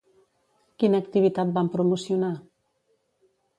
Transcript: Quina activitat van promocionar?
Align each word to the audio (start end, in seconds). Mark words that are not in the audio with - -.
Quina 0.83 1.01
activitat 1.03 1.53
van 1.59 1.71
promocionar? 1.77 2.33